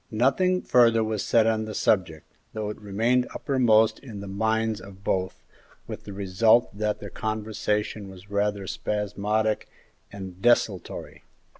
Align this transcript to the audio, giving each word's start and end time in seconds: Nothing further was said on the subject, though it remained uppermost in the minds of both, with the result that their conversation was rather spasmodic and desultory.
Nothing 0.09 0.63
further 0.63 1.03
was 1.03 1.23
said 1.23 1.45
on 1.45 1.65
the 1.65 1.75
subject, 1.75 2.25
though 2.53 2.71
it 2.71 2.81
remained 2.81 3.27
uppermost 3.35 3.99
in 3.99 4.19
the 4.19 4.27
minds 4.27 4.81
of 4.81 5.03
both, 5.03 5.43
with 5.85 6.05
the 6.05 6.11
result 6.13 6.75
that 6.75 6.99
their 6.99 7.11
conversation 7.11 8.09
was 8.09 8.31
rather 8.31 8.65
spasmodic 8.65 9.69
and 10.11 10.41
desultory. 10.41 11.21